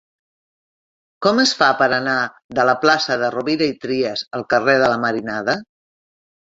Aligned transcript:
Com 1.25 1.41
es 1.43 1.51
fa 1.59 1.67
per 1.83 1.89
anar 1.99 2.17
de 2.61 2.67
la 2.71 2.77
plaça 2.87 3.21
de 3.27 3.31
Rovira 3.39 3.71
i 3.75 3.79
Trias 3.87 4.27
al 4.41 4.51
carrer 4.57 4.79
de 4.85 4.93
la 4.97 5.01
Marinada? 5.09 5.61